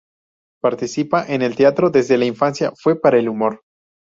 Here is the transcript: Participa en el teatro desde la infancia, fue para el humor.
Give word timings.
Participa 0.63 1.23
en 1.27 1.43
el 1.43 1.55
teatro 1.55 1.91
desde 1.91 2.17
la 2.17 2.25
infancia, 2.25 2.73
fue 2.75 2.99
para 2.99 3.19
el 3.19 3.29
humor. 3.29 3.61